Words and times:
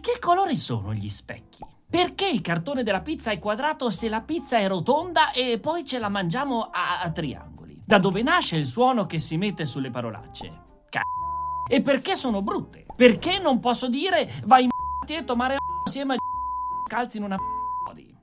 Che 0.00 0.18
colore 0.18 0.56
sono 0.56 0.94
gli 0.94 1.10
specchi? 1.10 1.62
Perché 1.90 2.26
il 2.26 2.40
cartone 2.40 2.82
della 2.82 3.02
pizza 3.02 3.32
è 3.32 3.38
quadrato 3.38 3.90
se 3.90 4.08
la 4.08 4.22
pizza 4.22 4.56
è 4.56 4.66
rotonda 4.66 5.30
e 5.32 5.58
poi 5.60 5.84
ce 5.84 5.98
la 5.98 6.08
mangiamo 6.08 6.70
a, 6.72 7.00
a 7.02 7.10
triangoli? 7.10 7.82
Da 7.84 7.98
dove 7.98 8.22
nasce 8.22 8.56
il 8.56 8.64
suono 8.64 9.04
che 9.04 9.18
si 9.18 9.36
mette 9.36 9.66
sulle 9.66 9.90
parolacce? 9.90 10.48
C***o. 10.88 11.68
E 11.68 11.82
perché 11.82 12.16
sono 12.16 12.40
brutte? 12.40 12.86
Perché 12.96 13.38
non 13.38 13.58
posso 13.58 13.88
dire 13.88 14.30
vai 14.44 14.64
in 14.64 14.70
e 15.06 15.24
tomare 15.24 15.56
assieme 15.84 16.14
a 16.14 16.18
calzi 16.88 17.18
in 17.18 17.24
una 17.24 17.36
di? 17.92 18.16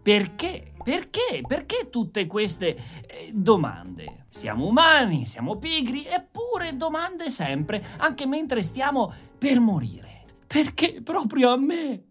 Perché? 0.00 0.74
Perché? 0.84 1.42
Perché 1.44 1.90
tutte 1.90 2.26
queste 2.28 2.76
eh, 3.06 3.30
domande? 3.32 4.26
Siamo 4.28 4.66
umani, 4.66 5.26
siamo 5.26 5.56
pigri, 5.56 6.06
eppure 6.06 6.76
domande 6.76 7.30
sempre, 7.30 7.84
anche 7.96 8.26
mentre 8.26 8.62
stiamo 8.62 9.12
per 9.36 9.58
morire. 9.58 10.03
Perché 10.54 11.02
proprio 11.02 11.50
a 11.50 11.56
me? 11.56 12.04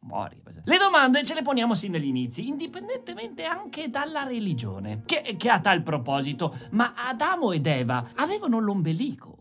Muori. 0.00 0.42
Le 0.64 0.78
domande 0.78 1.22
ce 1.22 1.34
le 1.34 1.42
poniamo 1.42 1.74
sin 1.74 1.92
dagli 1.92 2.06
inizi, 2.06 2.48
indipendentemente 2.48 3.44
anche 3.44 3.88
dalla 3.88 4.24
religione. 4.24 5.02
Che, 5.04 5.36
che 5.36 5.48
a 5.48 5.60
tal 5.60 5.84
proposito, 5.84 6.52
ma 6.72 6.92
Adamo 6.96 7.52
ed 7.52 7.66
Eva 7.66 8.10
avevano 8.16 8.58
l'ombelico. 8.58 9.36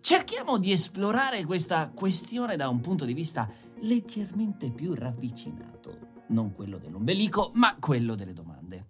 Cerchiamo 0.00 0.58
di 0.58 0.72
esplorare 0.72 1.44
questa 1.44 1.88
questione 1.94 2.56
da 2.56 2.68
un 2.68 2.80
punto 2.80 3.04
di 3.04 3.14
vista 3.14 3.48
leggermente 3.82 4.72
più 4.72 4.92
ravvicinato. 4.92 6.24
Non 6.30 6.52
quello 6.52 6.78
dell'ombelico, 6.78 7.52
ma 7.54 7.76
quello 7.78 8.16
delle 8.16 8.32
domande. 8.32 8.86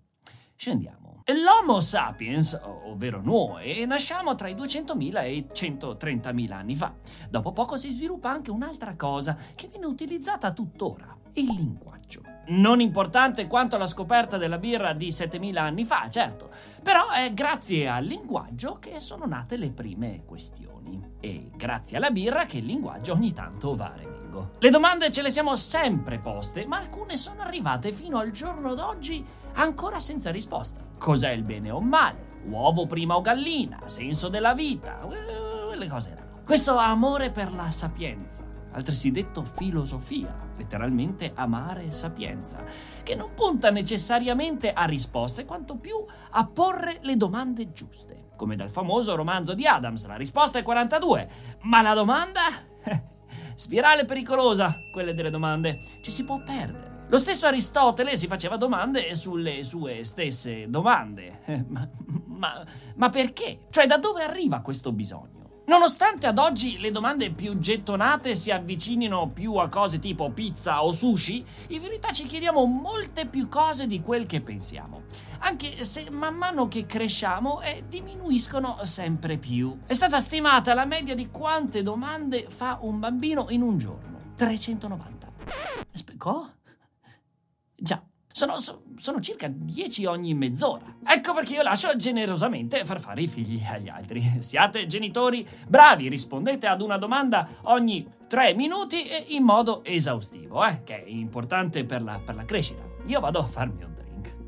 Scendiamo. 0.56 1.07
L'Homo 1.30 1.78
sapiens, 1.78 2.58
ovvero 2.84 3.20
noi, 3.22 3.84
nasciamo 3.84 4.34
tra 4.34 4.48
i 4.48 4.54
200.000 4.54 5.22
e 5.24 5.34
i 5.34 5.46
130.000 5.52 6.52
anni 6.52 6.74
fa. 6.74 6.94
Dopo 7.28 7.52
poco 7.52 7.76
si 7.76 7.92
sviluppa 7.92 8.30
anche 8.30 8.50
un'altra 8.50 8.96
cosa 8.96 9.36
che 9.54 9.68
viene 9.68 9.84
utilizzata 9.84 10.52
tuttora, 10.52 11.14
il 11.34 11.52
linguaggio. 11.54 12.22
Non 12.46 12.80
importante 12.80 13.46
quanto 13.46 13.76
la 13.76 13.84
scoperta 13.84 14.38
della 14.38 14.56
birra 14.56 14.94
di 14.94 15.08
7.000 15.08 15.58
anni 15.58 15.84
fa, 15.84 16.08
certo, 16.08 16.48
però 16.82 17.10
è 17.10 17.30
grazie 17.34 17.88
al 17.88 18.06
linguaggio 18.06 18.78
che 18.78 18.98
sono 18.98 19.26
nate 19.26 19.58
le 19.58 19.70
prime 19.70 20.24
questioni. 20.24 21.16
E 21.20 21.50
grazie 21.54 21.98
alla 21.98 22.10
birra 22.10 22.46
che 22.46 22.56
il 22.56 22.64
linguaggio 22.64 23.12
ogni 23.12 23.34
tanto 23.34 23.74
va 23.74 23.92
a 23.92 23.96
remengo. 23.96 24.52
Le 24.60 24.70
domande 24.70 25.10
ce 25.10 25.20
le 25.20 25.30
siamo 25.30 25.56
sempre 25.56 26.20
poste, 26.20 26.64
ma 26.64 26.78
alcune 26.78 27.18
sono 27.18 27.42
arrivate 27.42 27.92
fino 27.92 28.16
al 28.16 28.30
giorno 28.30 28.72
d'oggi 28.74 29.22
ancora 29.56 30.00
senza 30.00 30.30
risposta. 30.30 30.87
Cos'è 30.98 31.30
il 31.30 31.44
bene 31.44 31.70
o 31.70 31.78
il 31.78 31.86
male? 31.86 32.26
Uovo 32.44 32.86
prima 32.86 33.16
o 33.16 33.20
gallina? 33.20 33.82
Senso 33.86 34.28
della 34.28 34.52
vita? 34.52 35.06
Le 35.74 35.86
cose 35.86 36.14
là. 36.14 36.26
Questo 36.44 36.76
amore 36.76 37.30
per 37.30 37.52
la 37.52 37.70
sapienza, 37.70 38.42
altresì 38.72 39.10
detto 39.10 39.44
filosofia, 39.44 40.34
letteralmente 40.56 41.32
amare 41.34 41.92
sapienza, 41.92 42.64
che 43.02 43.14
non 43.14 43.34
punta 43.34 43.70
necessariamente 43.70 44.72
a 44.72 44.84
risposte 44.86 45.44
quanto 45.44 45.76
più 45.76 46.02
a 46.30 46.46
porre 46.46 46.98
le 47.02 47.16
domande 47.16 47.70
giuste. 47.72 48.30
Come 48.34 48.56
dal 48.56 48.70
famoso 48.70 49.14
romanzo 49.14 49.54
di 49.54 49.66
Adams, 49.66 50.06
la 50.06 50.16
risposta 50.16 50.58
è 50.58 50.62
42, 50.62 51.28
ma 51.62 51.82
la 51.82 51.94
domanda? 51.94 52.40
Spirale 53.54 54.04
pericolosa, 54.04 54.72
quelle 54.92 55.14
delle 55.14 55.30
domande. 55.30 55.78
Ci 56.00 56.10
si 56.10 56.24
può 56.24 56.42
perdere. 56.42 56.97
Lo 57.10 57.16
stesso 57.16 57.46
Aristotele 57.46 58.16
si 58.16 58.26
faceva 58.26 58.58
domande 58.58 59.14
sulle 59.14 59.62
sue 59.62 60.04
stesse 60.04 60.68
domande. 60.68 61.40
Ma, 61.68 61.88
ma, 62.26 62.64
ma, 62.96 63.08
perché? 63.08 63.60
Cioè, 63.70 63.86
da 63.86 63.96
dove 63.96 64.22
arriva 64.22 64.60
questo 64.60 64.92
bisogno? 64.92 65.62
Nonostante 65.66 66.26
ad 66.26 66.38
oggi 66.38 66.78
le 66.78 66.90
domande 66.90 67.30
più 67.30 67.58
gettonate 67.58 68.34
si 68.34 68.50
avvicinino 68.50 69.28
più 69.28 69.54
a 69.56 69.68
cose 69.68 69.98
tipo 69.98 70.30
pizza 70.30 70.84
o 70.84 70.92
sushi, 70.92 71.44
in 71.68 71.80
verità 71.80 72.12
ci 72.12 72.26
chiediamo 72.26 72.64
molte 72.64 73.26
più 73.26 73.48
cose 73.48 73.86
di 73.86 74.00
quel 74.00 74.26
che 74.26 74.40
pensiamo. 74.40 75.02
Anche 75.40 75.82
se 75.84 76.10
man 76.10 76.36
mano 76.36 76.68
che 76.68 76.86
cresciamo 76.86 77.60
eh, 77.62 77.84
diminuiscono 77.88 78.78
sempre 78.82 79.36
più. 79.36 79.78
È 79.86 79.92
stata 79.94 80.20
stimata 80.20 80.74
la 80.74 80.84
media 80.84 81.14
di 81.14 81.28
quante 81.30 81.82
domande 81.82 82.46
fa 82.48 82.78
un 82.82 82.98
bambino 82.98 83.46
in 83.48 83.62
un 83.62 83.78
giorno. 83.78 84.20
390. 84.36 85.32
Aspetta, 85.92 86.57
sono, 88.38 88.56
sono, 88.96 89.20
circa 89.20 89.48
10 89.50 90.04
ogni 90.04 90.32
mezz'ora. 90.32 90.98
Ecco 91.04 91.34
perché 91.34 91.54
io 91.54 91.62
lascio 91.62 91.96
generosamente 91.96 92.84
far 92.84 93.00
fare 93.00 93.22
i 93.22 93.26
figli 93.26 93.60
agli 93.68 93.88
altri. 93.88 94.20
Siate 94.38 94.86
genitori 94.86 95.46
bravi, 95.66 96.08
rispondete 96.08 96.68
ad 96.68 96.80
una 96.80 96.98
domanda 96.98 97.48
ogni 97.62 98.06
3 98.28 98.54
minuti 98.54 99.34
in 99.34 99.42
modo 99.42 99.82
esaustivo, 99.84 100.64
eh, 100.64 100.82
che 100.84 101.02
è 101.02 101.08
importante 101.08 101.84
per 101.84 102.02
la, 102.02 102.20
per 102.24 102.36
la 102.36 102.44
crescita. 102.44 102.84
Io 103.06 103.18
vado 103.18 103.40
a 103.40 103.44
farmi 103.44 103.82
un 103.82 103.97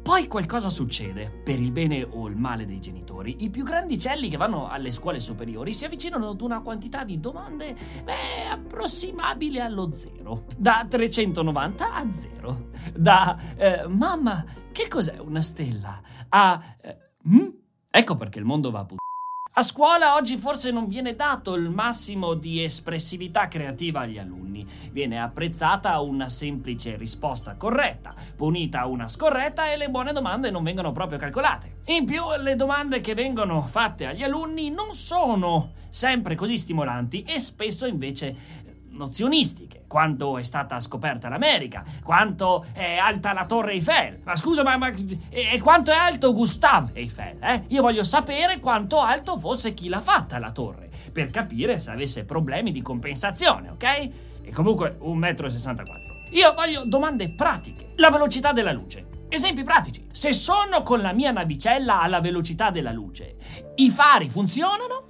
poi 0.03 0.27
qualcosa 0.27 0.71
succede. 0.71 1.31
Per 1.31 1.59
il 1.61 1.73
bene 1.73 2.07
o 2.09 2.27
il 2.27 2.37
male 2.37 2.67
dei 2.67 2.81
genitori, 2.81 3.45
i 3.45 3.51
più 3.51 3.65
grandicelli 3.65 4.29
che 4.29 4.37
vanno 4.37 4.69
alle 4.69 4.91
scuole 4.91 5.21
superiori 5.21 5.75
si 5.75 5.85
avvicinano 5.85 6.31
ad 6.31 6.41
una 6.41 6.61
quantità 6.61 7.05
di 7.05 7.21
domande 7.21 7.75
beh, 8.05 8.49
approssimabile 8.51 9.61
allo 9.61 9.93
zero. 9.93 10.47
Da 10.57 10.87
390 10.89 11.95
a 11.95 12.13
zero. 12.13 12.69
Da 12.95 13.39
eh, 13.57 13.87
mamma, 13.89 14.45
che 14.73 14.89
cos'è 14.89 15.19
una 15.19 15.43
stella? 15.43 16.01
A 16.29 16.77
eh, 16.81 16.97
hm? 17.25 17.49
ecco 17.91 18.17
perché 18.17 18.39
il 18.39 18.45
mondo 18.45 18.71
va 18.71 18.81
a 18.81 18.85
puttana. 18.85 19.10
A 19.55 19.63
scuola 19.63 20.15
oggi 20.15 20.37
forse 20.37 20.71
non 20.71 20.87
viene 20.87 21.17
dato 21.17 21.55
il 21.55 21.71
massimo 21.71 22.35
di 22.35 22.63
espressività 22.63 23.49
creativa 23.49 24.01
agli 24.01 24.17
alunni. 24.17 24.65
Viene 24.93 25.21
apprezzata 25.21 25.99
una 25.99 26.29
semplice 26.29 26.97
risposta 26.97 27.57
corretta, 27.57 28.15
punita 28.37 28.87
una 28.87 29.09
scorretta 29.09 29.73
e 29.73 29.77
le 29.77 29.91
buone 29.91 30.13
domande 30.13 30.51
non 30.51 30.63
vengono 30.63 30.93
proprio 30.93 31.19
calcolate. 31.19 31.79
In 31.87 32.05
più, 32.05 32.23
le 32.39 32.55
domande 32.55 33.01
che 33.01 33.15
vengono 33.15 33.61
fatte 33.61 34.07
agli 34.07 34.23
alunni 34.23 34.71
non 34.71 34.93
sono 34.93 35.73
sempre 35.91 36.37
così 36.37 36.57
stimolanti 36.57 37.25
e 37.25 37.41
spesso 37.41 37.87
invece 37.87 38.70
nozionistiche. 39.01 39.85
Quanto 39.89 40.39
è 40.39 40.43
stata 40.43 40.79
scoperta 40.79 41.29
l'America, 41.29 41.83
quanto 42.05 42.65
è 42.73 42.97
alta 42.97 43.33
la 43.33 43.47
Torre 43.47 43.73
Eiffel. 43.73 44.21
Ma 44.23 44.37
scusa, 44.37 44.63
ma, 44.63 44.77
ma 44.77 44.93
e, 45.31 45.59
quanto 45.61 45.91
è 45.91 45.97
alto 45.97 46.33
Gustave 46.33 46.93
Eiffel? 46.95 47.43
Eh? 47.43 47.65
Io 47.69 47.83
voglio 47.83 48.05
sapere 48.05 48.61
quanto 48.61 49.01
alto 49.01 49.39
fosse 49.39 49.75
chi 49.75 49.89
l'ha 49.89 50.01
fatta 50.01 50.39
la 50.39 50.53
torre, 50.53 50.91
per 51.13 51.31
capire 51.31 51.79
se 51.79 51.91
avesse 51.91 52.25
problemi 52.25 52.71
di 52.71 52.83
compensazione, 52.83 53.71
ok? 53.71 53.85
E 54.43 54.53
comunque 54.53 54.99
1,64 55.01 55.75
m. 55.75 56.11
Io 56.33 56.55
voglio 56.55 56.85
domande 56.85 57.31
pratiche. 57.31 57.93
La 57.97 58.11
velocità 58.11 58.53
della 58.53 58.73
luce. 58.73 59.07
Esempi 59.29 59.63
pratici. 59.63 60.07
Se 60.11 60.33
sono 60.33 60.83
con 60.83 61.01
la 61.01 61.13
mia 61.13 61.31
navicella 61.31 62.01
alla 62.01 62.21
velocità 62.21 62.71
della 62.71 62.93
luce, 62.93 63.37
i 63.77 63.91
fari 63.91 64.29
funzionano? 64.29 65.10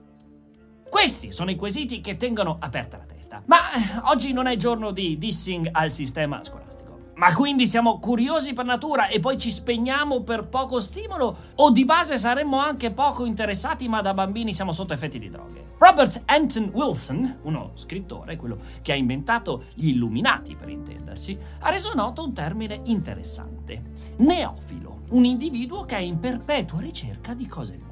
Questi 1.00 1.33
sono 1.33 1.50
i 1.50 1.56
quesiti 1.56 2.02
che 2.02 2.19
tengono 2.19 2.58
aperta 2.61 2.99
la 2.99 3.05
testa. 3.05 3.43
Ma 3.47 3.56
eh, 3.56 4.00
oggi 4.11 4.35
non 4.35 4.47
è 4.47 4.56
giorno 4.56 4.91
di 4.91 5.17
dissing 5.17 5.70
al 5.73 5.91
sistema 5.91 6.44
scolastico. 6.44 7.12
Ma 7.14 7.32
quindi 7.32 7.67
siamo 7.67 7.99
curiosi 7.99 8.52
per 8.52 8.67
natura 8.67 9.06
e 9.06 9.19
poi 9.19 9.38
ci 9.38 9.50
spegniamo 9.50 10.20
per 10.20 10.49
poco 10.49 10.79
stimolo? 10.79 11.35
O 11.55 11.70
di 11.70 11.87
base 11.87 12.19
saremmo 12.19 12.58
anche 12.58 12.91
poco 12.91 13.25
interessati 13.25 13.88
ma 13.88 14.02
da 14.02 14.12
bambini 14.12 14.52
siamo 14.52 14.73
sotto 14.73 14.93
effetti 14.93 15.19
di 15.19 15.31
droghe? 15.31 15.73
Robert 15.79 16.20
Anton 16.26 16.69
Wilson, 16.70 17.38
uno 17.44 17.70
scrittore, 17.76 18.37
quello 18.37 18.58
che 18.82 18.93
ha 18.93 18.96
inventato 18.96 19.64
gli 19.73 19.88
illuminati 19.88 20.55
per 20.55 20.69
intenderci, 20.69 21.38
ha 21.61 21.70
reso 21.70 21.94
noto 21.94 22.23
un 22.23 22.35
termine 22.35 22.79
interessante. 22.85 23.85
Neofilo, 24.19 25.05
un 25.12 25.25
individuo 25.25 25.87
che 25.87 25.96
è 25.96 26.00
in 26.00 26.19
perpetua 26.19 26.79
ricerca 26.81 27.32
di 27.32 27.46
cose 27.46 27.76
nuove 27.79 27.89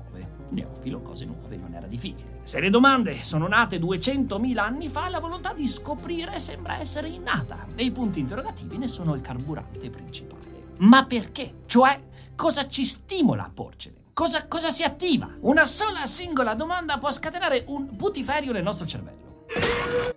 neofilo, 0.50 1.00
cose 1.00 1.24
nuove, 1.24 1.56
non 1.56 1.74
era 1.74 1.86
difficile. 1.86 2.40
Se 2.42 2.60
le 2.60 2.70
domande 2.70 3.14
sono 3.14 3.46
nate 3.48 3.78
200.000 3.78 4.58
anni 4.58 4.88
fa, 4.88 5.08
la 5.08 5.20
volontà 5.20 5.52
di 5.52 5.66
scoprire 5.66 6.40
sembra 6.40 6.78
essere 6.78 7.08
innata 7.08 7.66
e 7.74 7.84
i 7.84 7.90
punti 7.90 8.20
interrogativi 8.20 8.78
ne 8.78 8.88
sono 8.88 9.14
il 9.14 9.20
carburante 9.20 9.90
principale. 9.90 10.46
Ma 10.78 11.04
perché? 11.06 11.62
Cioè, 11.66 12.00
cosa 12.34 12.66
ci 12.66 12.84
stimola 12.84 13.44
a 13.44 13.50
porcele? 13.52 13.98
cosa, 14.18 14.48
cosa 14.48 14.68
si 14.70 14.82
attiva? 14.82 15.30
Una 15.42 15.64
sola 15.64 16.04
singola 16.04 16.54
domanda 16.54 16.98
può 16.98 17.08
scatenare 17.08 17.62
un 17.68 17.94
putiferio 17.94 18.50
nel 18.50 18.64
nostro 18.64 18.84
cervello. 18.84 19.44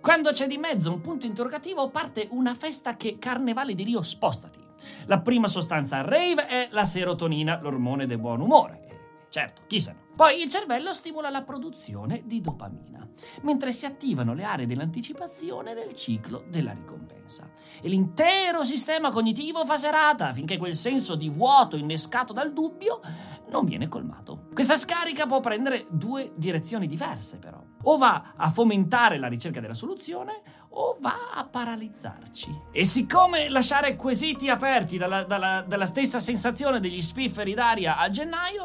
Quando 0.00 0.32
c'è 0.32 0.48
di 0.48 0.58
mezzo 0.58 0.92
un 0.92 1.00
punto 1.00 1.24
interrogativo 1.24 1.88
parte 1.88 2.26
una 2.32 2.52
festa 2.52 2.96
che 2.96 3.18
carnevale 3.20 3.74
di 3.74 3.84
Rio 3.84 4.02
spostati. 4.02 4.58
La 5.06 5.20
prima 5.20 5.46
sostanza 5.46 6.00
rave 6.00 6.46
è 6.48 6.66
la 6.72 6.82
serotonina, 6.82 7.60
l'ormone 7.62 8.06
del 8.06 8.18
buon 8.18 8.40
umore. 8.40 9.26
Certo, 9.28 9.62
chi 9.68 9.78
se 9.78 9.92
no. 9.92 10.01
Poi 10.14 10.42
il 10.42 10.48
cervello 10.48 10.92
stimola 10.92 11.30
la 11.30 11.42
produzione 11.42 12.22
di 12.24 12.40
dopamina, 12.40 13.06
mentre 13.42 13.72
si 13.72 13.86
attivano 13.86 14.34
le 14.34 14.44
aree 14.44 14.66
dell'anticipazione 14.66 15.74
nel 15.74 15.94
ciclo 15.94 16.44
della 16.48 16.72
ricompensa. 16.72 17.50
E 17.80 17.88
l'intero 17.88 18.62
sistema 18.62 19.10
cognitivo 19.10 19.64
fa 19.64 19.78
serata 19.78 20.32
finché 20.32 20.58
quel 20.58 20.74
senso 20.74 21.14
di 21.14 21.28
vuoto 21.28 21.76
innescato 21.76 22.32
dal 22.32 22.52
dubbio 22.52 23.00
non 23.48 23.64
viene 23.64 23.86
colmato. 23.88 24.48
Questa 24.52 24.76
scarica 24.76 25.26
può 25.26 25.40
prendere 25.40 25.86
due 25.90 26.32
direzioni 26.36 26.86
diverse, 26.86 27.38
però. 27.38 27.62
O 27.84 27.96
va 27.98 28.32
a 28.36 28.48
fomentare 28.48 29.18
la 29.18 29.28
ricerca 29.28 29.60
della 29.60 29.74
soluzione 29.74 30.40
o 30.70 30.96
va 31.00 31.30
a 31.34 31.44
paralizzarci. 31.44 32.60
E 32.72 32.84
siccome 32.84 33.48
lasciare 33.50 33.94
quesiti 33.94 34.48
aperti 34.48 34.96
dalla, 34.96 35.24
dalla, 35.24 35.62
dalla 35.66 35.86
stessa 35.86 36.18
sensazione 36.18 36.80
degli 36.80 37.00
spifferi 37.00 37.52
d'aria 37.54 37.98
a 37.98 38.08
gennaio, 38.08 38.64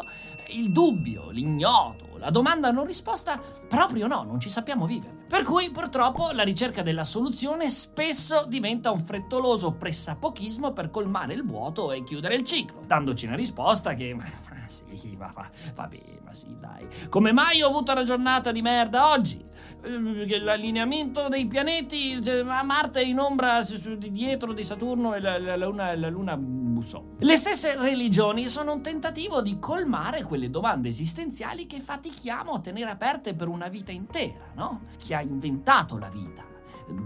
il 0.49 0.71
dubbio, 0.71 1.29
l'ignoto, 1.29 2.17
la 2.17 2.29
domanda 2.29 2.71
non 2.71 2.85
risposta, 2.85 3.39
proprio 3.67 4.07
no, 4.07 4.23
non 4.23 4.39
ci 4.39 4.49
sappiamo 4.49 4.85
vivere. 4.85 5.16
Per 5.27 5.43
cui 5.43 5.69
purtroppo 5.71 6.31
la 6.31 6.43
ricerca 6.43 6.81
della 6.81 7.03
soluzione 7.03 7.69
spesso 7.69 8.45
diventa 8.47 8.91
un 8.91 8.99
frettoloso 8.99 9.73
pressapochismo 9.73 10.71
per 10.71 10.89
colmare 10.89 11.33
il 11.33 11.43
vuoto 11.43 11.91
e 11.91 12.03
chiudere 12.03 12.35
il 12.35 12.43
ciclo, 12.43 12.83
dandoci 12.85 13.25
una 13.25 13.35
risposta 13.35 13.93
che... 13.93 14.15
Ma 14.67 14.73
sì, 14.73 15.15
ma 15.17 15.31
va, 15.33 15.49
vabbè, 15.75 15.99
ma 16.25 16.33
sì, 16.33 16.57
dai. 16.59 16.85
Come 17.07 17.31
mai 17.31 17.61
ho 17.61 17.69
avuto 17.69 17.93
una 17.93 18.03
giornata 18.03 18.51
di 18.51 18.61
merda 18.61 19.11
oggi? 19.11 19.41
Eh, 19.81 20.39
l'allineamento 20.39 21.29
dei 21.29 21.47
pianeti, 21.47 22.19
Marte 22.43 23.01
è 23.01 23.05
in 23.05 23.19
ombra 23.19 23.59
dietro 23.97 24.51
di 24.51 24.63
Saturno 24.63 25.13
e 25.13 25.21
la, 25.21 25.39
la, 25.39 25.55
la 25.55 25.65
luna, 25.65 25.95
la 25.95 26.09
luna 26.09 26.35
bussò. 26.35 27.03
Le 27.19 27.35
stesse 27.35 27.75
religioni 27.75 28.47
sono 28.47 28.73
un 28.73 28.81
tentativo 28.81 29.41
di 29.41 29.57
colmare 29.59 30.23
quelle 30.23 30.49
domande 30.49 30.89
esistenziali 30.89 31.65
che 31.65 31.79
fatichiamo 31.79 32.51
a 32.51 32.59
tenere 32.59 32.89
aperte 32.89 33.33
per 33.33 33.47
una 33.47 33.67
vita 33.67 33.91
intera, 33.91 34.51
no? 34.55 34.81
Chi 34.97 35.13
ha 35.17 35.21
inventato 35.21 35.97
la 35.97 36.09
vita? 36.09 36.45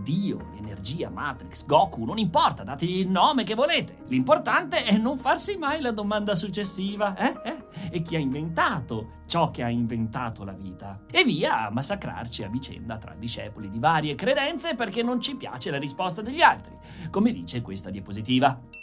Dio, 0.03 0.49
l'energia, 0.53 1.09
Matrix, 1.09 1.65
Goku, 1.65 2.05
non 2.05 2.19
importa, 2.19 2.63
dategli 2.63 2.99
il 2.99 3.09
nome 3.09 3.43
che 3.43 3.55
volete. 3.55 3.97
L'importante 4.07 4.83
è 4.83 4.95
non 4.95 5.17
farsi 5.17 5.57
mai 5.57 5.81
la 5.81 5.91
domanda 5.91 6.35
successiva, 6.35 7.15
eh? 7.17 7.33
eh? 7.43 7.89
E 7.89 8.01
chi 8.01 8.15
ha 8.15 8.19
inventato 8.19 9.21
ciò 9.25 9.49
che 9.49 9.63
ha 9.63 9.69
inventato 9.69 10.43
la 10.43 10.53
vita? 10.53 11.01
E 11.09 11.23
via 11.23 11.65
a 11.65 11.71
massacrarci 11.71 12.43
a 12.43 12.49
vicenda 12.49 12.97
tra 12.97 13.15
discepoli 13.17 13.69
di 13.69 13.79
varie 13.79 14.15
credenze 14.15 14.75
perché 14.75 15.01
non 15.01 15.19
ci 15.19 15.35
piace 15.35 15.71
la 15.71 15.79
risposta 15.79 16.21
degli 16.21 16.41
altri, 16.41 16.77
come 17.09 17.31
dice 17.31 17.61
questa 17.61 17.89
diapositiva. 17.89 18.80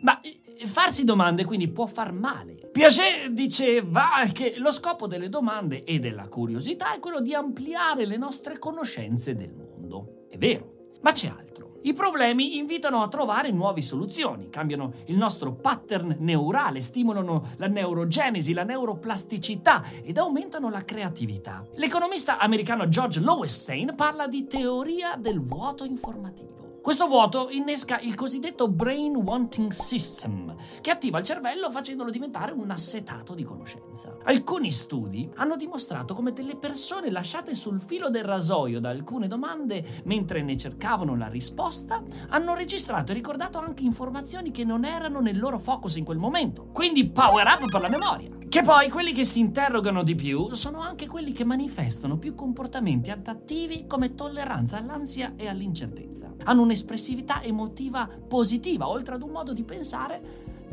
Ma 0.00 0.20
eh, 0.20 0.66
farsi 0.66 1.04
domande 1.04 1.44
quindi 1.44 1.68
può 1.68 1.86
far 1.86 2.12
male. 2.12 2.68
Piaget 2.70 3.28
diceva 3.28 4.08
che 4.32 4.54
lo 4.58 4.70
scopo 4.70 5.06
delle 5.06 5.28
domande 5.28 5.84
e 5.84 5.98
della 5.98 6.28
curiosità 6.28 6.94
è 6.94 6.98
quello 6.98 7.20
di 7.20 7.34
ampliare 7.34 8.06
le 8.06 8.16
nostre 8.16 8.58
conoscenze 8.58 9.34
del 9.34 9.52
mondo. 9.52 10.26
È 10.28 10.38
vero, 10.38 10.74
ma 11.00 11.12
c'è 11.12 11.28
altro. 11.28 11.78
I 11.82 11.94
problemi 11.94 12.58
invitano 12.58 13.02
a 13.02 13.08
trovare 13.08 13.50
nuove 13.50 13.80
soluzioni, 13.80 14.50
cambiano 14.50 14.92
il 15.06 15.16
nostro 15.16 15.54
pattern 15.54 16.16
neurale, 16.18 16.82
stimolano 16.82 17.52
la 17.56 17.68
neurogenesi, 17.68 18.52
la 18.52 18.64
neuroplasticità 18.64 19.82
ed 20.02 20.18
aumentano 20.18 20.68
la 20.68 20.84
creatività. 20.84 21.66
L'economista 21.76 22.36
americano 22.36 22.86
George 22.88 23.20
Lowenstein 23.20 23.94
parla 23.96 24.26
di 24.26 24.46
teoria 24.46 25.16
del 25.16 25.40
vuoto 25.40 25.84
informativo. 25.84 26.69
Questo 26.82 27.06
vuoto 27.06 27.50
innesca 27.50 27.98
il 28.00 28.14
cosiddetto 28.14 28.66
Brain 28.66 29.14
Wanting 29.14 29.70
System, 29.70 30.56
che 30.80 30.90
attiva 30.90 31.18
il 31.18 31.24
cervello 31.24 31.70
facendolo 31.70 32.10
diventare 32.10 32.52
un 32.52 32.70
assetato 32.70 33.34
di 33.34 33.44
conoscenza. 33.44 34.16
Alcuni 34.24 34.70
studi 34.70 35.30
hanno 35.34 35.56
dimostrato 35.56 36.14
come 36.14 36.32
delle 36.32 36.56
persone 36.56 37.10
lasciate 37.10 37.54
sul 37.54 37.80
filo 37.80 38.08
del 38.08 38.24
rasoio 38.24 38.80
da 38.80 38.88
alcune 38.88 39.28
domande 39.28 39.84
mentre 40.04 40.40
ne 40.40 40.56
cercavano 40.56 41.16
la 41.16 41.28
risposta 41.28 42.02
hanno 42.30 42.54
registrato 42.54 43.10
e 43.10 43.14
ricordato 43.14 43.58
anche 43.58 43.84
informazioni 43.84 44.50
che 44.50 44.64
non 44.64 44.86
erano 44.86 45.20
nel 45.20 45.38
loro 45.38 45.58
focus 45.58 45.96
in 45.96 46.04
quel 46.04 46.18
momento. 46.18 46.68
Quindi 46.72 47.10
power 47.10 47.46
up 47.46 47.70
per 47.70 47.80
la 47.82 47.88
memoria. 47.90 48.39
Che 48.50 48.62
poi 48.62 48.88
quelli 48.88 49.12
che 49.12 49.24
si 49.24 49.38
interrogano 49.38 50.02
di 50.02 50.16
più 50.16 50.52
sono 50.54 50.80
anche 50.80 51.06
quelli 51.06 51.30
che 51.30 51.44
manifestano 51.44 52.18
più 52.18 52.34
comportamenti 52.34 53.08
adattivi 53.12 53.86
come 53.86 54.16
tolleranza 54.16 54.76
all'ansia 54.76 55.34
e 55.36 55.46
all'incertezza. 55.46 56.34
Hanno 56.42 56.62
un'espressività 56.62 57.44
emotiva 57.44 58.08
positiva, 58.26 58.88
oltre 58.88 59.14
ad 59.14 59.22
un 59.22 59.30
modo 59.30 59.52
di 59.52 59.62
pensare 59.62 60.20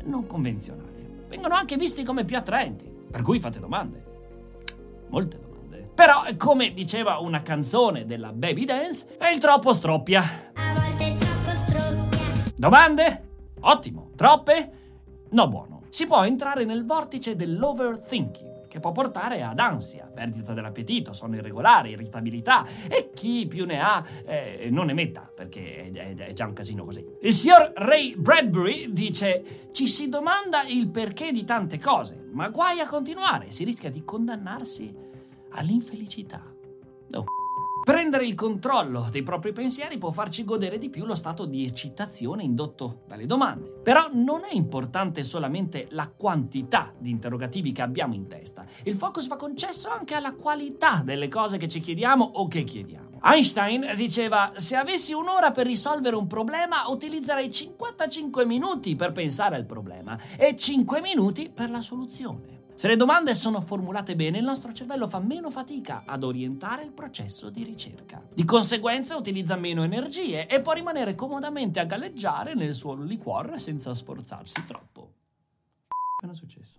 non 0.06 0.25
convenzionale. 0.25 1.25
Vengono 1.27 1.53
anche 1.53 1.77
visti 1.77 2.03
come 2.03 2.25
più 2.25 2.35
attraenti, 2.35 2.91
per 3.12 3.21
cui 3.21 3.39
fate 3.39 3.59
domande. 3.59 4.06
Molte 5.09 5.39
domande. 5.39 5.91
Però, 5.94 6.23
come 6.35 6.73
diceva 6.73 7.19
una 7.19 7.44
canzone 7.44 8.06
della 8.06 8.33
Baby 8.33 8.65
Dance, 8.65 9.18
è 9.19 9.27
il 9.27 9.38
troppo 9.38 9.71
stroppia. 9.71 10.51
A 10.56 10.73
volte 10.73 11.15
troppo 11.19 11.56
stroppia. 11.56 12.51
Domande? 12.56 13.27
Ottimo. 13.59 14.09
Troppe? 14.15 14.71
No 15.30 15.47
buono 15.47 15.76
si 15.97 16.05
può 16.05 16.23
entrare 16.23 16.63
nel 16.63 16.85
vortice 16.85 17.35
dell'overthinking, 17.35 18.67
che 18.67 18.79
può 18.79 18.91
portare 18.91 19.41
ad 19.41 19.57
ansia, 19.57 20.05
perdita 20.05 20.53
dell'appetito, 20.53 21.11
sonno 21.11 21.38
irregolare, 21.38 21.89
irritabilità 21.89 22.63
e 22.88 23.09
chi 23.15 23.47
più 23.47 23.65
ne 23.65 23.79
ha 23.79 24.05
eh, 24.23 24.67
non 24.69 24.85
ne 24.85 24.94
metta, 24.94 25.21
perché 25.21 25.89
è, 25.91 26.13
è, 26.13 26.33
già 26.33 26.45
un 26.45 26.53
casino 26.53 26.85
così. 26.85 27.03
Il 27.21 27.33
signor 27.33 27.71
Ray 27.73 28.15
Bradbury 28.15 28.91
dice 28.94 29.69
ci 29.71 29.88
si 29.88 30.07
domanda 30.07 30.61
il 30.61 30.88
perché 30.89 31.31
di 31.31 31.44
tante 31.44 31.79
cose, 31.79 32.27
ma 32.31 32.49
guai 32.49 32.79
a 32.79 32.85
continuare, 32.85 33.51
si 33.51 33.63
rischia 33.63 33.89
di 33.89 34.03
condannarsi 34.03 34.94
all'infelicità. 35.49 36.44
Oh. 37.13 37.46
Prendere 37.88 38.25
il 38.25 38.36
controllo 38.36 39.07
dei 39.10 39.24
propri 39.24 39.54
pensieri 39.54 39.98
può 39.98 40.12
farci 40.12 40.44
godere 40.44 40.78
di 40.78 40.89
più 40.89 41.06
lo 41.06 41.16
stato 41.16 41.45
di 41.45 41.63
eccitazione 41.63 42.44
indotto 42.44 43.04
dalle 43.07 43.25
domande. 43.25 43.72
Però 43.81 44.10
non 44.12 44.42
è 44.44 44.54
importante 44.54 45.24
solamente 45.24 45.88
la 45.92 46.10
quantità 46.10 46.92
di 46.98 47.12
interrogativi 47.12 47.72
che 47.72 47.81
abbiamo 47.81 48.13
in 48.13 48.28
testa. 48.28 48.66
Il 48.84 48.95
focus 48.95 49.28
va 49.28 49.38
concesso 49.38 49.88
anche 49.88 50.16
alla 50.16 50.34
qualità 50.34 51.01
delle 51.01 51.30
cose 51.30 51.56
che 51.56 51.69
ci 51.69 51.80
chiediamo 51.80 52.25
o 52.25 52.50
che 52.50 52.66
chiediamo. 52.66 53.19
Einstein 53.23 53.94
diceva: 53.95 54.52
Se 54.57 54.76
avessi 54.76 55.14
un'ora 55.14 55.52
per 55.52 55.66
risolvere 55.66 56.18
un 56.18 56.28
problema, 56.28 56.90
utilizzerei 56.90 57.50
55 57.50 58.45
minuti 58.45 58.97
per 58.97 59.14
pensare 59.14 59.56
al 59.56 59.66
problema 59.66 60.19
e 60.38 60.57
5 60.57 61.00
minuti 61.00 61.50
per 61.50 61.69
la 61.69 61.80
soluzione. 61.80 62.56
Se 62.78 62.88
le 62.88 62.96
domande 62.96 63.34
sono 63.34 63.60
formulate 63.60 64.16
bene, 64.16 64.38
il 64.38 64.44
nostro 64.44 64.72
cervello 64.72 65.07
fa 65.07 65.18
meno 65.18 65.50
fatica 65.50 66.04
ad 66.06 66.24
orientare 66.24 66.84
il 66.84 66.92
processo 66.92 67.50
di 67.50 67.64
ricerca. 67.64 68.24
Di 68.31 68.46
conseguenza 68.46 69.18
utilizza 69.18 69.56
meno 69.56 69.84
energie 69.84 70.46
e 70.46 70.62
può 70.62 70.74
rimanere 70.74 71.16
comodamente 71.16 71.80
a 71.80 71.86
galleggiare 71.86 72.54
nel 72.54 72.76
suo 72.76 72.94
liquor 72.94 73.60
senza 73.60 73.96
sforzarsi 73.96 74.64
troppo. 74.68 75.14
Che 76.22 76.30
è 76.30 76.36
successo? 76.36 76.76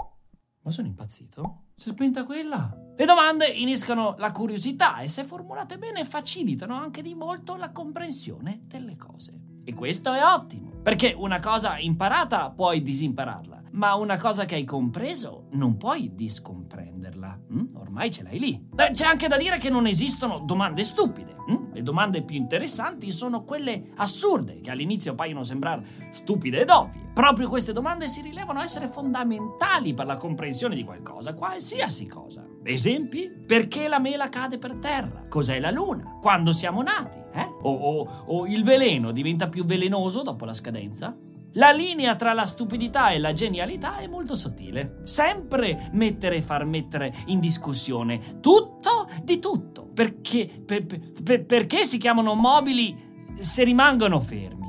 Ma 0.62 0.70
sono 0.70 0.86
impazzito? 0.86 1.62
Si 1.74 1.88
è 1.88 1.92
spenta 1.92 2.22
quella? 2.22 2.72
Le 2.96 3.04
domande 3.04 3.46
innescano 3.46 4.14
la 4.18 4.30
curiosità 4.30 5.00
e 5.00 5.08
se 5.08 5.24
formulate 5.24 5.78
bene 5.78 6.04
facilitano 6.04 6.76
anche 6.76 7.02
di 7.02 7.16
molto 7.16 7.56
la 7.56 7.72
comprensione 7.72 8.60
delle 8.68 8.96
cose. 8.96 9.62
E 9.64 9.74
questo 9.74 10.12
è 10.12 10.22
ottimo, 10.22 10.70
perché 10.80 11.12
una 11.12 11.40
cosa 11.40 11.76
imparata 11.76 12.50
puoi 12.50 12.82
disimpararla 12.82 13.57
ma 13.78 13.94
una 13.94 14.16
cosa 14.16 14.44
che 14.44 14.56
hai 14.56 14.64
compreso 14.64 15.46
non 15.52 15.76
puoi 15.76 16.12
discomprenderla. 16.12 17.38
Hm? 17.48 17.66
Ormai 17.76 18.10
ce 18.10 18.24
l'hai 18.24 18.40
lì. 18.40 18.60
Beh, 18.60 18.90
c'è 18.90 19.06
anche 19.06 19.28
da 19.28 19.36
dire 19.36 19.58
che 19.58 19.70
non 19.70 19.86
esistono 19.86 20.40
domande 20.40 20.82
stupide. 20.82 21.36
Hm? 21.46 21.72
Le 21.74 21.82
domande 21.82 22.22
più 22.22 22.36
interessanti 22.36 23.12
sono 23.12 23.44
quelle 23.44 23.90
assurde, 23.94 24.60
che 24.60 24.72
all'inizio 24.72 25.14
paiono 25.14 25.44
sembrare 25.44 25.84
stupide 26.10 26.62
ed 26.62 26.70
ovvie. 26.70 27.06
Proprio 27.14 27.48
queste 27.48 27.72
domande 27.72 28.08
si 28.08 28.20
rilevano 28.20 28.60
essere 28.60 28.88
fondamentali 28.88 29.94
per 29.94 30.06
la 30.06 30.16
comprensione 30.16 30.74
di 30.74 30.82
qualcosa, 30.82 31.34
qualsiasi 31.34 32.06
cosa. 32.06 32.44
Esempi? 32.64 33.30
Perché 33.30 33.86
la 33.86 34.00
mela 34.00 34.28
cade 34.28 34.58
per 34.58 34.74
terra? 34.74 35.26
Cos'è 35.28 35.60
la 35.60 35.70
luna? 35.70 36.18
Quando 36.20 36.50
siamo 36.50 36.82
nati? 36.82 37.18
Eh? 37.32 37.48
O, 37.62 37.72
o, 37.72 38.24
o 38.26 38.46
il 38.46 38.64
veleno 38.64 39.12
diventa 39.12 39.48
più 39.48 39.64
velenoso 39.64 40.22
dopo 40.22 40.44
la 40.44 40.54
scadenza? 40.54 41.16
La 41.54 41.70
linea 41.70 42.14
tra 42.16 42.32
la 42.32 42.44
stupidità 42.44 43.10
e 43.10 43.18
la 43.18 43.32
genialità 43.32 43.96
è 43.98 44.06
molto 44.06 44.34
sottile. 44.34 45.00
Sempre 45.02 45.90
mettere 45.92 46.36
e 46.36 46.42
far 46.42 46.64
mettere 46.64 47.12
in 47.26 47.40
discussione 47.40 48.40
tutto 48.40 49.08
di 49.22 49.38
tutto. 49.38 49.88
Perché, 49.92 50.48
per, 50.64 50.86
per, 50.86 51.44
perché 51.44 51.84
si 51.84 51.98
chiamano 51.98 52.34
mobili 52.34 53.34
se 53.38 53.64
rimangono 53.64 54.20
fermi? 54.20 54.66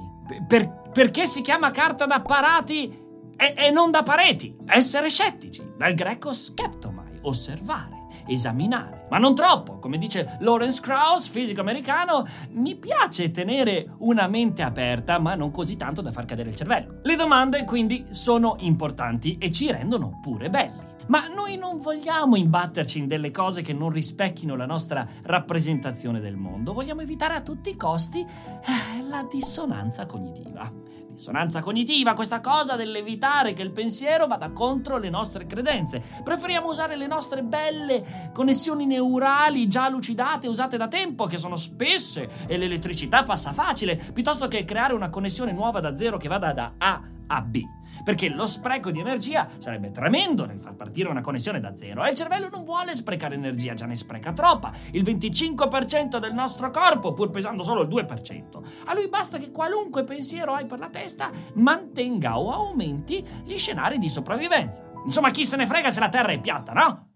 Per, 0.47 0.81
perché 0.91 1.25
si 1.25 1.41
chiama 1.41 1.71
carta 1.71 2.05
d'apparati 2.05 3.07
e, 3.35 3.53
e 3.55 3.69
non 3.71 3.91
da 3.91 4.03
pareti. 4.03 4.55
Essere 4.65 5.09
scettici, 5.09 5.63
dal 5.77 5.93
greco 5.93 6.33
skeptomai, 6.33 7.19
osservare 7.21 7.99
esaminare, 8.29 8.98
ma 9.09 9.17
non 9.17 9.35
troppo. 9.35 9.79
Come 9.79 9.97
dice 9.97 10.37
Lawrence 10.39 10.81
Krauss, 10.81 11.29
fisico 11.29 11.61
americano, 11.61 12.25
mi 12.51 12.75
piace 12.75 13.31
tenere 13.31 13.95
una 13.99 14.27
mente 14.27 14.61
aperta, 14.61 15.19
ma 15.19 15.35
non 15.35 15.51
così 15.51 15.75
tanto 15.75 16.01
da 16.01 16.11
far 16.11 16.25
cadere 16.25 16.49
il 16.49 16.55
cervello. 16.55 16.99
Le 17.03 17.15
domande 17.15 17.63
quindi 17.63 18.05
sono 18.09 18.55
importanti 18.59 19.37
e 19.39 19.51
ci 19.51 19.71
rendono 19.71 20.19
pure 20.21 20.49
belli. 20.49 20.88
Ma 21.09 21.27
noi 21.27 21.57
non 21.57 21.79
vogliamo 21.79 22.35
imbatterci 22.35 22.99
in 22.99 23.07
delle 23.07 23.31
cose 23.31 23.61
che 23.63 23.73
non 23.73 23.89
rispecchino 23.89 24.55
la 24.55 24.67
nostra 24.67 25.07
rappresentazione 25.23 26.19
del 26.19 26.35
mondo. 26.35 26.71
Vogliamo 26.71 27.01
evitare 27.01 27.33
a 27.33 27.41
tutti 27.41 27.71
i 27.71 27.75
costi 27.75 28.21
eh, 28.21 29.01
la 29.07 29.27
dissonanza 29.29 30.05
cognitiva. 30.05 30.71
Dissonanza 31.09 31.61
cognitiva, 31.61 32.13
questa 32.13 32.39
cosa 32.39 32.75
dell'evitare 32.75 33.53
che 33.53 33.63
il 33.63 33.71
pensiero 33.71 34.27
vada 34.27 34.51
contro 34.51 34.97
le 34.97 35.09
nostre 35.09 35.47
credenze. 35.47 36.01
Preferiamo 36.23 36.67
usare 36.67 36.95
le 36.95 37.07
nostre 37.07 37.43
belle 37.43 38.29
connessioni 38.31 38.85
neurali 38.85 39.67
già 39.67 39.89
lucidate, 39.89 40.47
usate 40.47 40.77
da 40.77 40.87
tempo, 40.87 41.25
che 41.25 41.39
sono 41.39 41.55
spesse 41.55 42.29
e 42.45 42.55
l'elettricità 42.55 43.23
passa 43.23 43.51
facile, 43.51 43.95
piuttosto 43.95 44.47
che 44.47 44.63
creare 44.63 44.93
una 44.93 45.09
connessione 45.09 45.51
nuova 45.53 45.79
da 45.79 45.95
zero 45.95 46.17
che 46.17 46.27
vada 46.27 46.53
da 46.53 46.73
A 46.77 47.01
a 47.27 47.41
B. 47.41 47.78
Perché 48.03 48.29
lo 48.29 48.45
spreco 48.45 48.91
di 48.91 48.99
energia 48.99 49.47
sarebbe 49.57 49.91
tremendo 49.91 50.45
nel 50.45 50.59
far 50.59 50.75
partire 50.75 51.09
una 51.09 51.21
connessione 51.21 51.59
da 51.59 51.75
zero 51.75 52.03
e 52.03 52.09
il 52.09 52.15
cervello 52.15 52.49
non 52.49 52.63
vuole 52.63 52.95
sprecare 52.95 53.35
energia, 53.35 53.73
già 53.73 53.85
ne 53.85 53.95
spreca 53.95 54.33
troppa, 54.33 54.71
il 54.91 55.03
25% 55.03 56.17
del 56.17 56.33
nostro 56.33 56.69
corpo, 56.71 57.13
pur 57.13 57.29
pesando 57.29 57.63
solo 57.63 57.81
il 57.81 57.87
2%. 57.87 58.63
A 58.85 58.93
lui 58.93 59.07
basta 59.09 59.37
che 59.37 59.51
qualunque 59.51 60.03
pensiero 60.03 60.53
hai 60.53 60.65
per 60.65 60.79
la 60.79 60.89
testa 60.89 61.31
mantenga 61.55 62.39
o 62.39 62.51
aumenti 62.51 63.25
gli 63.43 63.57
scenari 63.57 63.97
di 63.97 64.09
sopravvivenza. 64.09 64.83
Insomma, 65.05 65.31
chi 65.31 65.45
se 65.45 65.55
ne 65.55 65.65
frega 65.65 65.89
se 65.89 65.99
la 65.99 66.09
Terra 66.09 66.31
è 66.31 66.39
piatta, 66.39 66.73
no? 66.73 67.07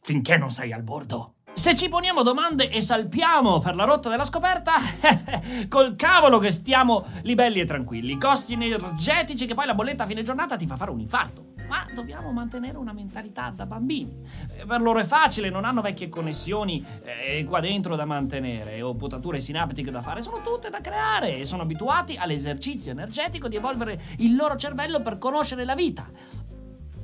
Finché 0.00 0.36
non 0.36 0.50
sei 0.50 0.72
al 0.72 0.82
bordo. 0.82 1.35
Se 1.56 1.74
ci 1.74 1.88
poniamo 1.88 2.22
domande 2.22 2.68
e 2.68 2.82
salpiamo 2.82 3.60
per 3.60 3.74
la 3.76 3.84
rotta 3.84 4.10
della 4.10 4.24
scoperta, 4.24 4.74
col 5.70 5.96
cavolo 5.96 6.38
che 6.38 6.52
stiamo 6.52 7.06
libelli 7.22 7.60
e 7.60 7.64
tranquilli. 7.64 8.18
Costi 8.18 8.52
energetici 8.52 9.46
che 9.46 9.54
poi 9.54 9.64
la 9.64 9.74
bolletta 9.74 10.04
a 10.04 10.06
fine 10.06 10.20
giornata 10.20 10.54
ti 10.56 10.66
fa 10.66 10.76
fare 10.76 10.90
un 10.90 11.00
infarto. 11.00 11.54
Ma 11.66 11.84
dobbiamo 11.94 12.30
mantenere 12.30 12.76
una 12.76 12.92
mentalità 12.92 13.50
da 13.56 13.64
bambini. 13.64 14.14
Eh, 14.54 14.66
per 14.66 14.82
loro 14.82 14.98
è 14.98 15.04
facile, 15.04 15.48
non 15.48 15.64
hanno 15.64 15.80
vecchie 15.80 16.10
connessioni 16.10 16.84
eh, 17.02 17.42
qua 17.44 17.58
dentro 17.60 17.96
da 17.96 18.04
mantenere 18.04 18.82
o 18.82 18.94
potature 18.94 19.40
sinaptiche 19.40 19.90
da 19.90 20.02
fare, 20.02 20.20
sono 20.20 20.42
tutte 20.42 20.68
da 20.68 20.82
creare 20.82 21.38
e 21.38 21.44
sono 21.46 21.62
abituati 21.62 22.16
all'esercizio 22.16 22.92
energetico 22.92 23.48
di 23.48 23.56
evolvere 23.56 23.98
il 24.18 24.36
loro 24.36 24.56
cervello 24.56 25.00
per 25.00 25.16
conoscere 25.16 25.64
la 25.64 25.74
vita 25.74 26.08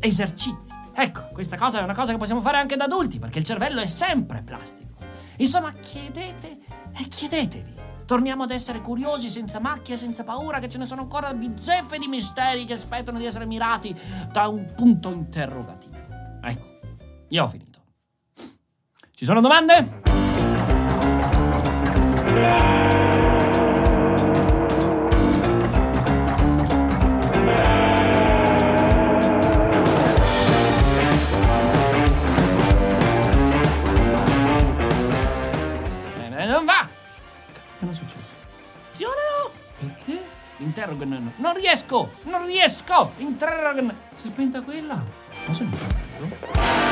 esercizi. 0.03 0.75
Ecco, 0.95 1.29
questa 1.33 1.57
cosa 1.57 1.81
è 1.81 1.83
una 1.83 1.95
cosa 1.95 2.13
che 2.13 2.19
possiamo 2.19 2.41
fare 2.41 2.59
anche 2.59 2.77
da 2.77 2.85
adulti, 2.85 3.19
perché 3.19 3.39
il 3.39 3.45
cervello 3.45 3.81
è 3.81 3.87
sempre 3.87 4.43
plastico. 4.43 4.97
Insomma, 5.37 5.73
chiedete 5.73 6.59
e 6.99 7.09
chiedetevi. 7.09 7.81
Torniamo 8.05 8.43
ad 8.43 8.51
essere 8.51 8.81
curiosi, 8.81 9.31
senza 9.31 9.59
macchie, 9.61 9.97
senza 9.97 10.25
paura, 10.25 10.59
che 10.59 10.69
ce 10.69 10.79
ne 10.79 10.85
sono 10.85 11.03
ancora 11.03 11.33
bizzeffe 11.33 11.99
di 11.99 12.09
misteri 12.09 12.65
che 12.65 12.75
aspettano 12.75 13.19
di 13.19 13.25
essere 13.25 13.47
mirati 13.47 13.97
da 14.31 14.49
un 14.49 14.73
punto 14.75 15.11
interrogativo. 15.11 15.97
Ecco, 16.43 16.67
io 17.29 17.45
ho 17.45 17.49
finito. 17.49 17.81
Ci 19.13 19.25
sono 19.25 19.41
domande? 19.41 20.01
Non 41.05 41.55
riesco! 41.55 42.13
Non 42.25 42.47
riesco! 42.47 43.13
Interrogan. 43.19 43.95
Si 44.15 44.29
è 44.29 44.31
spenta 44.31 44.63
quella. 44.63 45.03
Ma 45.47 45.53
sono 45.53 45.71
impazzato? 45.73 46.92